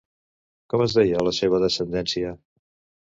[0.73, 2.33] Com es deia la seva descendència?